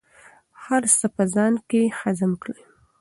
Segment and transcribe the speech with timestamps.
[0.63, 2.61] هر څه په ځان کې هضم کړئ.